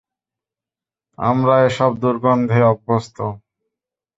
আমরা 1.17 1.55
এসব 1.67 1.91
দুর্গন্ধে 2.01 2.59
অভ্যস্ত। 2.63 3.17